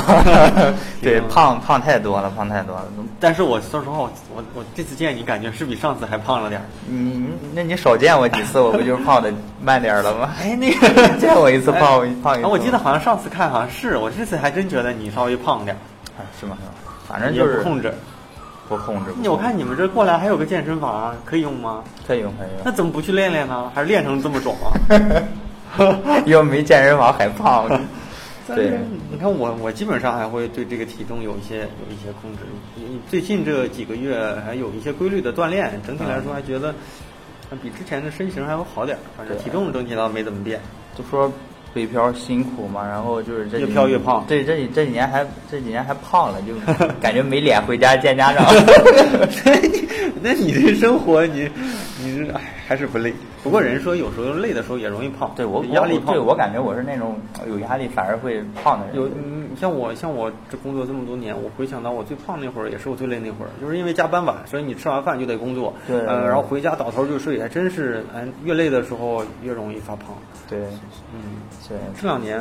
[1.01, 2.87] 对，胖胖太多了，胖太多了。
[3.20, 6.64] 但是我说实话，我我我这次见你，感觉是比上次还胖了点儿。
[6.88, 10.31] 你那你少见我几次，我不就胖的慢点儿了吗？
[10.42, 12.46] 哎，那个见我一次胖胖一次。
[12.48, 15.81] 我记得好像上次看好像是我这次还真觉得你稍微胖点儿。
[16.38, 16.57] 是吗？
[17.09, 17.92] 反正就是控制。
[18.76, 19.12] 不控制。
[19.28, 21.85] 我看你们这过来还有个健身房，啊可以用吗？
[22.06, 22.61] 可以用，可以用。
[22.64, 23.70] 那怎么不去练练呢？
[23.74, 24.72] 还是练成这么肿啊？
[26.24, 27.68] 又没健身房还胖。
[28.48, 28.78] 对，
[29.11, 32.38] 你看我，我基本上还会对这个体重有一些有一些控制。
[33.08, 36.74] 最近这几个月还有一些规律的锻炼，整体来说还觉得
[37.62, 38.98] 比之前的身形还要好点。
[39.16, 40.61] 反正体重整体倒没怎么变。
[40.96, 41.30] 就说。
[41.74, 44.24] 北漂辛苦嘛，然后就是这越漂越胖。
[44.28, 46.54] 对这几这几年还这几年还胖了，就
[47.00, 48.44] 感觉没脸回家见家长。
[49.44, 49.88] 那你
[50.22, 51.48] 那你这生活，你
[52.02, 53.12] 你这哎还是不累？
[53.42, 55.33] 不过人说有时候累的时候也容易胖。
[55.35, 57.16] 对我压力胖，对我感觉我是那种
[57.48, 58.96] 有压力反而会胖的人。
[58.96, 65.74] 有你，像我像我这工作这么多年，我回想到我最胖那会儿，也是我最累那会儿，就是因为加班晚，所以你吃完饭就得工作。
[65.87, 65.98] 对。
[66.07, 70.14] 呃，然后回家倒头就睡，还真是哎，越累的时候越容易发胖。
[70.48, 70.59] 对。
[71.12, 71.20] 嗯。
[71.68, 72.38] 对，这两年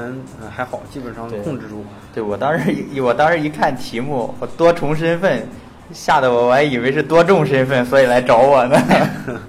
[0.53, 1.85] 还好，基本上控制住。
[2.13, 5.47] 对我当时一我当时一看题目，我多重身份，
[5.93, 8.77] 吓得我我还以为是多重身份，所以来找我呢。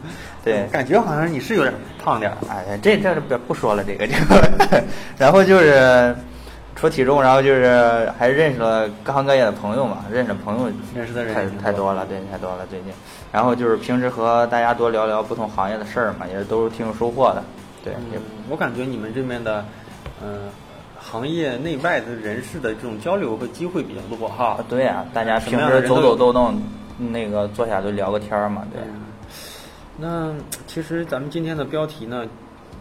[0.45, 2.37] 对，感觉好像你是有点胖点儿。
[2.51, 4.15] 哎，这这不不说了，这个就。
[5.17, 6.15] 然后就是
[6.75, 12.93] 除体重，然后就是还认识了各行各业的朋友嘛，认识朋友认识的人太太多了，对，太多了最近。
[13.31, 17.43] 然后就是平时和大家多聊聊不同行业的事儿嘛，也是都是挺有收获的。
[17.85, 17.93] 对，
[18.51, 19.65] 我感觉你们这边的，
[20.23, 20.49] 嗯，
[20.99, 24.59] 行业内外的人士的这种交流和机会比较多哈。
[24.69, 26.61] 对呀，大家平时走走动动，
[26.99, 28.83] 那个坐下就聊个天儿嘛，对。
[30.03, 30.35] 那
[30.67, 32.27] 其实咱们今天的标题呢，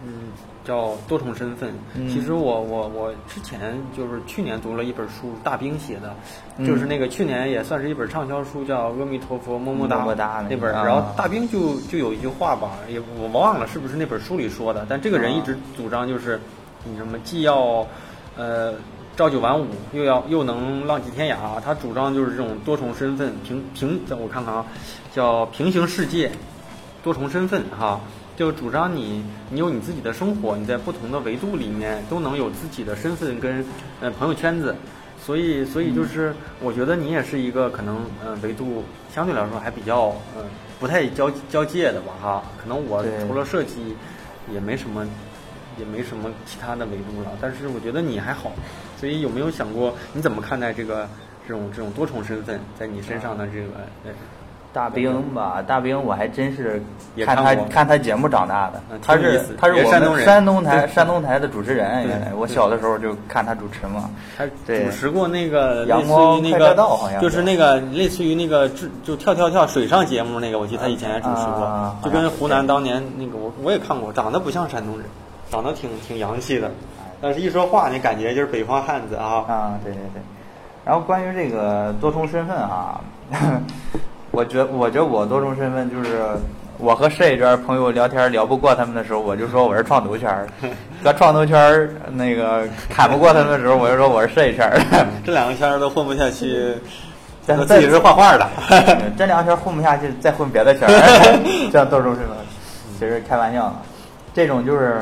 [0.03, 0.31] 嗯。
[0.63, 1.73] 叫多重身份。
[2.07, 6.15] 其实我我我之前就是去年读了一本书，大兵写的，
[6.63, 10.05] 就是那个去年也算是一本畅销书，叫《阿弥陀佛么么哒》
[10.47, 10.71] 那本。
[10.71, 16.39] 然后大兵就就有一句话吧，也我忘了是不是那本书里说的，但这个人一直主张就是，
[16.83, 17.83] 你什么既要
[18.37, 18.75] 呃
[19.17, 21.59] 朝九晚五，又要又能浪迹天涯。
[21.59, 24.63] 他主张就是这种多重身份平平，我看看啊，
[25.11, 26.31] 叫平行世界，
[27.03, 27.99] 多重身份哈。
[28.37, 33.63] 就主张你，你有你自己的生活，你在不同的维度里面都能有自己的身份跟
[33.99, 34.75] 呃朋友圈子，
[35.21, 38.83] 所以所以就是我觉得你也是一个可能呃维度
[39.13, 40.43] 相对来说还比较呃
[40.79, 43.95] 不太交交界的吧哈，可能我除了设计
[44.51, 45.05] 也没什么
[45.77, 48.53] 也没什么其他的维度了，但是我觉得你还好，
[48.97, 51.07] 所以有没有想过你怎么看待这个
[51.47, 53.67] 这种这种多重身份在你身上的这个
[54.05, 54.11] 呃？
[54.73, 56.81] 大兵吧，大兵我还真是
[57.25, 58.81] 看他看他节目长大的。
[59.01, 64.09] 他是他是我们山东台山东台的主持人，原来我小的时候就看他主持嘛。
[64.37, 75.05] 他主持过那个阳光快车道，好像就是那个类似于那个就就跳跳跳水上节目那个，我记得他以前还主持过，就跟湖南当年那个我我也看过，长得不像山东人，
[75.49, 76.71] 长得挺挺洋气的，
[77.19, 79.43] 但是一说话你感觉就是北方汉子啊。
[79.49, 80.21] 啊，对对对。
[80.85, 83.01] 然后关于这个多重身份啊。
[84.31, 86.21] 我觉我觉得我多重身份就是，
[86.77, 90.47] 我和设计圈朋友聊天聊不过他们的时候，我就说我是创投圈儿；
[91.03, 94.79] 搁创投圈儿那个砍不过他们的时候，我就说我是设计圈儿。
[95.25, 96.73] 这两个圈儿都混不下去，
[97.67, 98.47] 自己是画画的。
[99.17, 102.37] 这两个圈混不下去，再混别的圈儿，这样多重身份，
[102.97, 103.73] 其实开玩笑。
[104.33, 105.01] 这种就是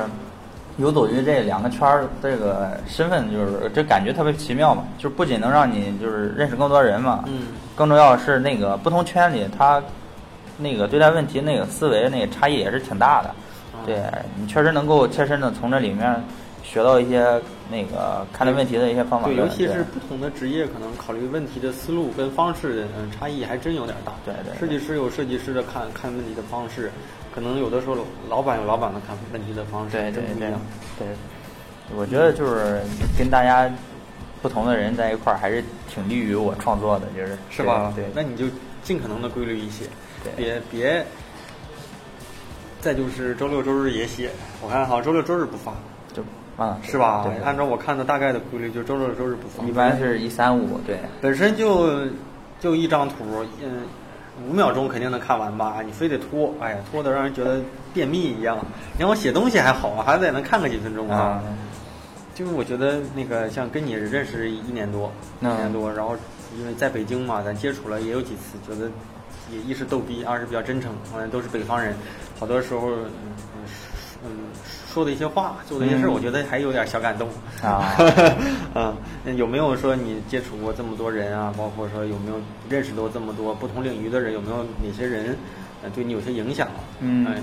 [0.80, 7.24] 游走于这两个圈儿，这个身份就是这感觉特别奇妙嘛，就不仅能让你就是认识更多人嘛。
[7.28, 7.48] 嗯。
[7.76, 9.82] 更重要的是，那个不同圈里，他
[10.58, 13.30] 那个对待问题那个思维那个差异也是挺大的。
[13.86, 14.02] 对
[14.38, 16.22] 你确实能够切身的从这里面
[16.62, 19.28] 学到一些那个看待问题的一些方法。
[19.28, 24.12] 对，尤其是不同的职业，可能考虑问题的思路跟方式，嗯，差异还真有点大。
[24.26, 24.60] 对对。
[24.60, 26.92] 设计师有设计师的看看问题的方式，
[27.34, 27.96] 可能有的时候
[28.30, 30.52] 老板有老板的看问题的方式，对对对。
[30.98, 31.08] 对，
[31.96, 32.82] 我觉得就是
[33.18, 33.70] 跟大家。
[34.42, 37.92] 不同的人在一块儿还是挺利于我创作的，就是是吧？
[37.94, 38.46] 对，那你就
[38.82, 39.84] 尽可能的规律一些，
[40.24, 41.06] 对，别别。
[42.80, 44.32] 再就是周六周日也写，
[44.64, 45.74] 我看好像周六周日不发，
[46.14, 46.24] 就
[46.56, 47.30] 啊，是吧？
[47.44, 49.68] 按照我看的大概的规律，就周六周日不发。
[49.68, 50.98] 一般是一三五，对。
[51.20, 52.08] 本身就
[52.62, 53.82] 就一张图，嗯，
[54.48, 55.82] 五秒钟肯定能看完吧？
[55.86, 57.60] 你非得拖，哎呀，拖的让人觉得
[57.94, 58.58] 便秘一样。
[58.94, 61.42] 你看我写东西还好，还得能看个几分钟啊。
[62.34, 66.16] 就是我觉得那个像跟你认识一年多，一年多，然后
[66.58, 68.90] 因为在北京嘛，咱接触了也有几次，觉得
[69.52, 71.94] 也一是逗逼，二是比较真诚，嗯，都是北方人，
[72.40, 73.66] 好多时候嗯
[74.24, 74.30] 嗯
[74.94, 77.28] 说的一些话，做的一些事我觉得还有点小感动
[77.62, 77.96] 啊。
[78.74, 81.54] 啊，那有没有说你接触过这么多人啊？
[81.58, 84.34] 包括说有没有认识到这么多不同领域的人？
[84.34, 85.38] 有没有哪些人
[85.84, 86.68] 呃对你有些影响？
[87.00, 87.34] 嗯呃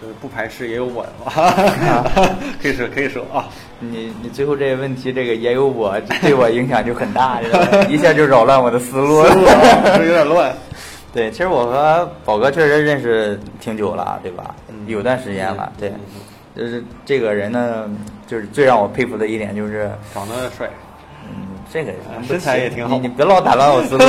[0.00, 1.06] 就是不排斥也有我，
[2.60, 3.48] 可以说可以说啊。
[3.80, 7.40] 你你最后这个问题，这个也有我对我影响就很大，
[7.88, 9.30] 一下就扰乱我的思路了。
[9.96, 10.54] 是有点乱。
[11.16, 14.54] 对，其实我和宝哥确实认识挺久了，对吧？
[14.68, 16.20] 嗯有段时间了，对嗯。
[16.54, 17.88] 就是这个人呢，
[18.26, 20.68] 就是最让我佩服的一点就是，长得帅，
[21.24, 24.04] 嗯，这个啊身材也挺好你你别老打乱我思路？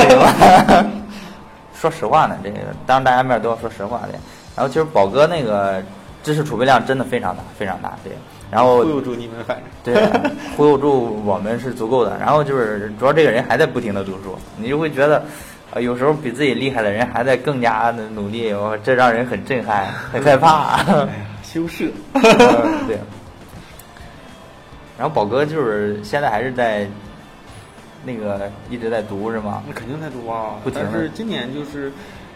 [1.74, 4.08] 说实话呢，这个当着大家面都要说实话的。
[4.54, 5.82] 然后其实宝哥那个
[6.22, 8.12] 知识储备量真的非常大，非常大，对。
[8.50, 12.18] 然后忽悠住你们，反正对，忽悠住我们是足够的。
[12.18, 15.22] 然后就是主要这个人还在不停的读书，你就会觉得，
[15.72, 20.76] 呃，有时候比自己厉害的人还在更加的努力，我这让人很震撼，很害怕。
[20.82, 21.84] 哎呀， 羞涩。
[22.14, 22.98] 嗯对。
[24.98, 26.86] 然后宝哥就是现在还是在
[28.04, 29.62] 那个一直在读是吗？
[29.66, 31.92] 那肯定在读啊但是今年就是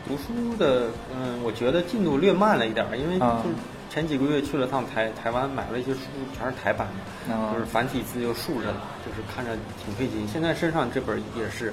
[0.07, 3.57] 读书的，嗯，我觉得进度略慢了一点儿，因为啊就是
[3.91, 6.01] 前几个月去了趟台台湾，买了一些书，
[6.39, 6.87] 全是台版
[7.29, 8.75] 的，啊就是繁体字又竖着的，
[9.07, 9.53] 就是看着
[9.85, 10.27] 挺费劲。
[10.29, 11.73] 现在身上这本也是，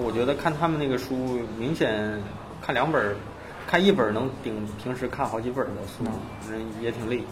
[0.00, 2.20] 我觉得看他们那个书，明显
[2.60, 3.14] 看两本儿，
[3.66, 6.04] 看一本儿能顶平时看好几本儿的书，
[6.48, 7.22] 嗯，也挺累。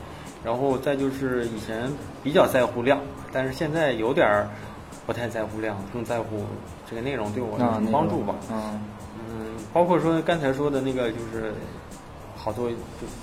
[0.44, 1.90] 然后再就是以前
[2.22, 3.00] 比较在乎量，
[3.32, 4.48] 但是现在有点儿
[5.06, 6.44] 不太在乎量，更在乎
[6.88, 8.34] 这个内容对我有啊什么帮助吧。
[8.50, 8.80] 嗯
[9.28, 11.52] 嗯，包括说刚才说的那个，就是
[12.36, 12.76] 好多就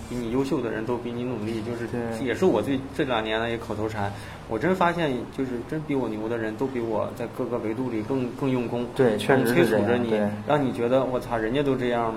[0.07, 1.87] 比你优秀的人都比你努力，就是
[2.23, 4.11] 也是我最这两年的一个口头禅。
[4.49, 12.15] 我真发现，就是真比我牛的人都比我在各个维度里更更用功，对确实催促着你让你觉得我操，人家都这样，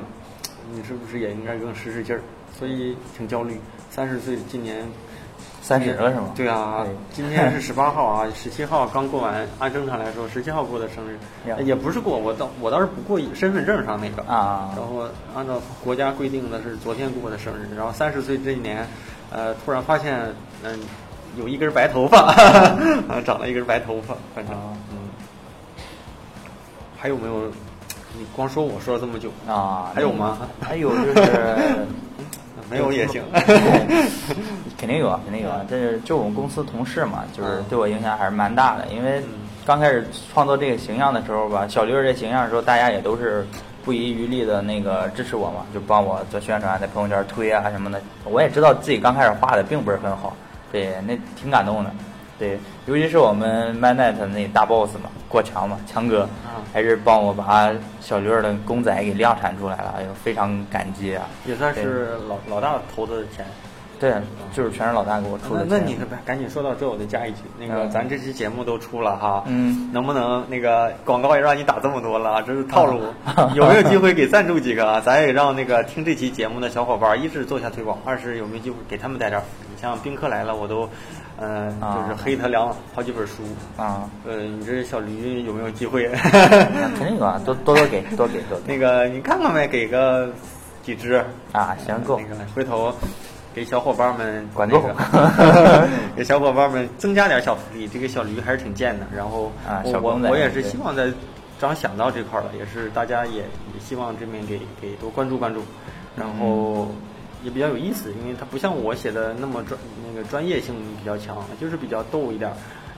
[0.72, 2.22] 你是不是也应该更使使劲儿？
[2.58, 3.58] 所以挺焦虑。
[3.90, 4.86] 三十岁，今年
[5.60, 6.30] 三十了是吗？
[6.36, 11.18] 对啊对，今天是 十八号啊，十七号刚过完，按正常来说，十七号过的生日，
[11.64, 18.86] 也不是过，我倒我倒是不过身份证上那个啊然后按照国家规定的是昨天过的生日，然后三十岁这一年，
[19.32, 20.20] 呃，突然发现，
[20.62, 20.78] 嗯、
[21.36, 22.18] 有一根白头发，
[23.08, 24.54] 啊， 长了一根白头发，反正，
[26.98, 27.50] 还有没有？
[28.18, 30.38] 你光说我说了这么久，啊，还有吗？
[30.60, 31.56] 还有就是。
[32.70, 33.20] 没有也行。
[34.78, 35.60] 肯定有啊，肯定有啊。
[35.68, 38.86] 这是就我们公司同事嘛，就是嗯对我影响还是蛮大的。
[38.94, 43.44] 因为嗯刚开始创作这个形象的时候吧，小刘这形象的时候，大家也都是
[43.84, 48.00] 不遗余力的那个支持我嘛，就帮我做宣传，在朋友圈推啊什么的。
[48.24, 50.36] 我也知道自己刚开始画的并不是很好，
[50.72, 51.90] 对，那挺感动的。
[52.38, 61.28] 对，尤其是我们 MyNet 那大 boss 嘛，过强嘛，强哥，啊还是帮我把小驴儿的公仔给量产出来了，哎呦，非常感激啊。
[61.46, 63.44] 也算是老老大投的钱。
[63.98, 64.14] 对，
[64.54, 65.68] 就是全是老大给我出的钱。
[65.68, 75.02] 那那你赶紧说到这，我得加一句，那个嗯咱这期节目都出了哈，嗯能不能那个广告也让你打这么多了，这是套路啊，有没有机会给赞助几个啊？
[75.04, 79.66] 咱也让那个听这期节目的小伙伴，一是做一下推广，二是有没有机会给他们带点福利？
[79.69, 80.88] 你像宾客来了，我都，
[81.38, 83.42] 嗯、啊就是黑他两好几本书，
[83.76, 86.10] 啊，呃，你这小驴有没有机会？
[86.12, 90.28] 那肯定有啊，多多多给，多给，多给那个你看看呗，给个
[90.82, 92.36] 几只啊，行够那。
[92.36, 92.92] 个回头
[93.54, 97.88] 给小伙伴们管够那个 给小伙伴们增加点小福利。
[97.88, 101.04] 这个小驴还是挺贱的，然后啊我小我我也是希望在
[101.58, 105.62] 正好想到这块儿了，也是大家也也希望这边给给多关注关注，
[106.14, 106.88] 然后。
[107.42, 112.56] 也比较有意思，因为它不像我写的那么专，那个专业性比较强，就是比较逗一点儿，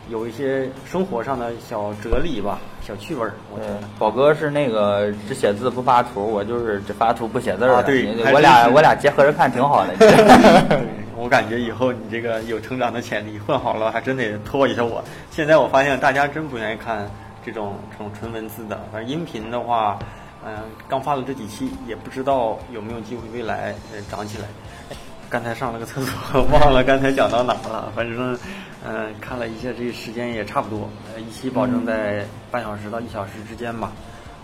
[0.08, 3.32] 有一些生活上的小哲理吧，小趣味儿。
[3.54, 7.74] 我觉得，宝哥是那个只写字不发图，我就是只发图不写字儿的。
[7.76, 9.94] 啊对我俩我俩结合着看挺好的。
[9.98, 10.80] 对，
[11.16, 15.02] 我感觉以后你这个有成长的潜力，混好了还真得拖一下我。
[15.30, 17.08] 现在我发现大家真不愿意看
[17.46, 19.98] 这种这种纯文字的，反正音频的话，
[20.44, 20.52] 嗯、
[20.88, 24.44] 刚发了这几期，也不知道有没有机会未来呃涨起来。
[24.90, 24.96] 哎
[25.32, 27.90] 刚才上了个厕所，忘了刚才讲到哪了。
[27.96, 28.38] 反正，
[28.84, 33.90] 嗯、看了一下这时间也差不多，呃，一期保证在半小时到一小时之间吧。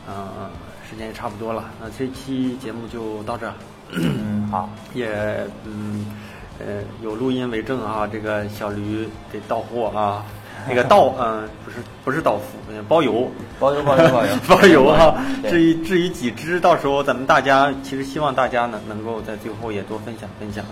[0.09, 0.49] 嗯、
[0.89, 1.67] 时间也差不多了。
[1.79, 3.53] 那这期节目就到这儿。
[3.91, 6.07] 嗯， 好，也嗯
[6.59, 10.25] 呃有录音为证啊，这个小驴得到货啊，
[10.67, 13.31] 那个到嗯、不是不是到付，呃包邮，
[13.61, 15.15] 包邮包邮包 邮包邮啊。
[15.49, 20.65] 至于至于几只，到时候咱们大家其实希望大家呢能够在最后也多分享分享，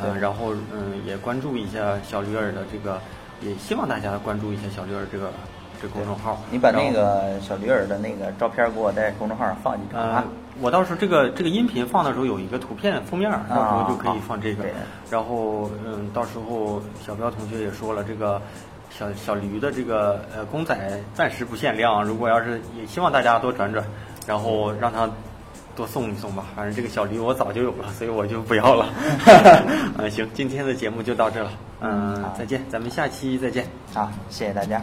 [0.00, 3.00] 呃，然后嗯也关注一下小驴儿的这个，
[3.40, 5.30] 也希望大家关注一下小驴儿这个
[5.80, 6.40] 这公众号。
[6.50, 10.24] 你把那个小驴儿的那个照片给我在公众号上放几张呃啊。，
[10.60, 14.64] 我到时候这个这个音频放的时候有一个图片封面，到时候就可以放这个。
[15.10, 18.40] 然后嗯，到时候小彪同学也说了，这个
[18.98, 23.84] 小小驴的这个呃公仔暂时不限量，如果要是也希望大家多转转，
[24.26, 25.10] 然后让他
[25.74, 26.46] 多送一送吧。
[26.54, 28.88] 反正这个小驴我早就有了，所以我就不要了。
[29.98, 31.50] 嗯， 行，今天的节目就到这了。
[31.80, 33.66] 嗯，再见，咱们下期再见。
[33.92, 34.82] 好，谢谢大家。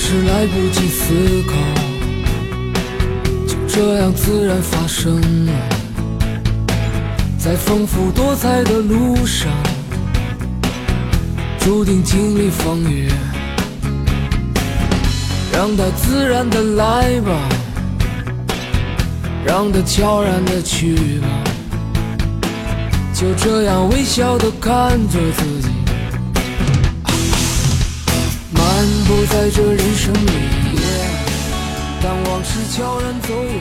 [0.00, 1.12] 是来不及思
[1.42, 1.52] 考，
[3.48, 5.52] 就这样自然发生了。
[7.36, 9.50] 在丰富多彩的路上，
[11.58, 13.10] 注定经历风雨。
[15.52, 17.32] 让它自然的来吧，
[19.44, 21.26] 让它悄然的去吧。
[23.12, 25.57] 就这样微笑的看着自己。
[29.26, 30.30] 在这人生里，
[32.02, 33.52] 当往事悄然走远，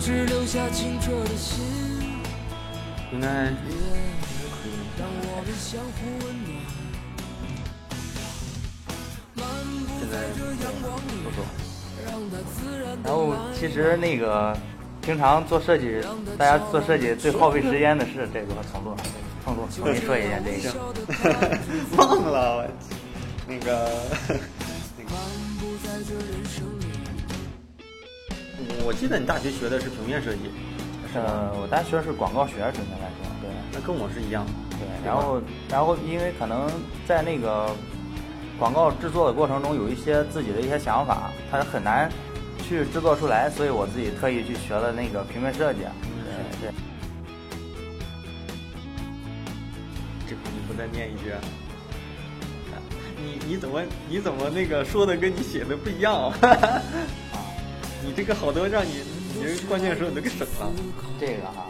[0.00, 1.62] 只留下清澈的心。
[3.12, 3.26] 应该
[4.98, 6.56] 当我们相互温暖，
[9.34, 9.46] 漫
[9.86, 11.10] 步在这阳光里，
[12.04, 14.56] 让它自然然后其实那个
[15.02, 16.00] 平常做设计，
[16.38, 18.96] 大家做设计最耗费时间的是这个创作。
[19.44, 20.74] 创作，我跟你说一下这个，
[21.96, 22.66] 忘了我。
[23.48, 23.88] 那个，
[24.98, 25.10] 那个，
[28.84, 30.50] 我记得你大学学的是平面设计，
[31.14, 34.88] 呃，我大学是广告学，准确来说，对，那跟我是一样的，对。
[35.06, 35.40] 然后，
[35.70, 36.68] 然后因为可能
[37.06, 37.70] 在那个
[38.58, 42.10] 广告制作的过程中，有一些自己的一些想法，它很难
[42.66, 45.80] 去制作出来，所以我自己特意去学了那个平面设计，
[46.60, 46.74] 对对。
[50.26, 51.30] 这回你不再念一句。
[53.36, 56.32] 你你怎么你怎么那个说的跟你写的不一样？
[58.04, 59.02] 你这个好多让你
[59.34, 60.72] 你这关键时候你都给省了。
[61.20, 61.66] 这个哈，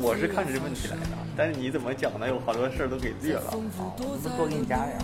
[0.00, 3.50] 我是看着这问题来的，但是你怎么讲呢，有好多事儿都给略了。
[3.52, 4.98] 哦，我多给你加点。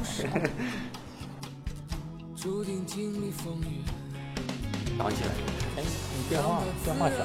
[4.98, 5.30] 想起来，
[5.76, 5.82] 哎，
[6.16, 7.24] 你电话电话响了。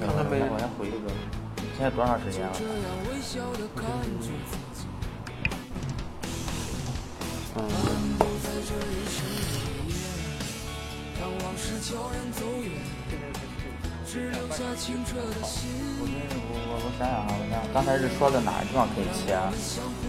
[0.00, 1.06] 刚才没我先回一个。
[1.80, 2.52] 现在多长时间了？
[7.56, 7.58] 嗯。
[16.36, 19.32] 我我我想想啊，我想刚才是说的哪个地方可以切？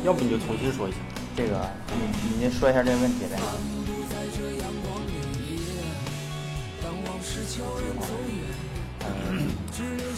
[0.03, 0.97] 要不你就重新说一下。
[1.37, 1.55] 这个，
[1.87, 3.39] 你你说一下这个问题呗。
[3.63, 3.71] 嗯。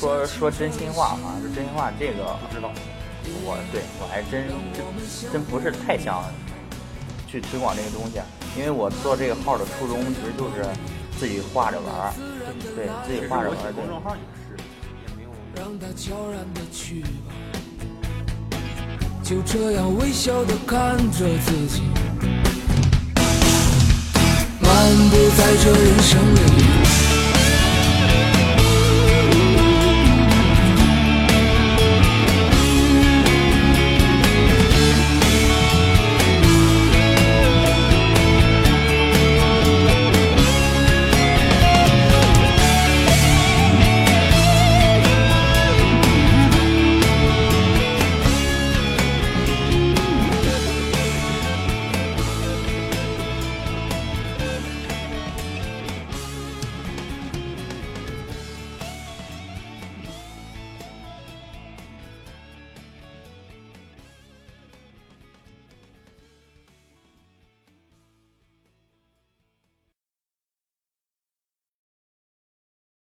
[0.03, 2.69] 说说真心话嘛，说真心话，这个不知道。
[3.45, 4.83] 我对我还真真
[5.31, 6.25] 真不是太想
[7.25, 8.19] 去推广这个东西，
[8.59, 10.67] 因为我做这个号的初衷其实就是
[11.17, 12.13] 自己画着玩儿，
[12.75, 13.71] 对自己画着玩儿。
[13.71, 14.57] 公众号也是，
[15.07, 15.29] 也没有。
[19.23, 21.83] 就这样微笑的看着自己，
[24.59, 24.69] 漫
[25.09, 26.72] 步在这人生里。